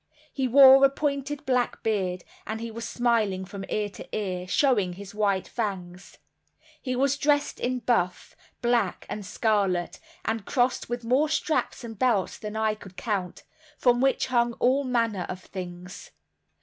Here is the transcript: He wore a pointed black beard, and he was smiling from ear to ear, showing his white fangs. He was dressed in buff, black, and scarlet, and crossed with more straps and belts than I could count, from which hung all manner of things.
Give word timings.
He 0.33 0.47
wore 0.47 0.83
a 0.83 0.89
pointed 0.89 1.45
black 1.45 1.83
beard, 1.83 2.23
and 2.47 2.59
he 2.59 2.71
was 2.71 2.89
smiling 2.89 3.45
from 3.45 3.63
ear 3.69 3.87
to 3.89 4.17
ear, 4.17 4.47
showing 4.47 4.93
his 4.93 5.13
white 5.13 5.47
fangs. 5.47 6.17
He 6.81 6.95
was 6.95 7.19
dressed 7.19 7.59
in 7.59 7.81
buff, 7.81 8.35
black, 8.63 9.05
and 9.09 9.23
scarlet, 9.23 9.99
and 10.25 10.43
crossed 10.43 10.89
with 10.89 11.03
more 11.03 11.29
straps 11.29 11.83
and 11.83 11.99
belts 11.99 12.39
than 12.39 12.55
I 12.55 12.73
could 12.73 12.97
count, 12.97 13.43
from 13.77 14.01
which 14.01 14.25
hung 14.25 14.53
all 14.53 14.83
manner 14.83 15.27
of 15.29 15.41
things. 15.43 16.09